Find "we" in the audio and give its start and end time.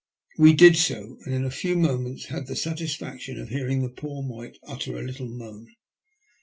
0.39-0.53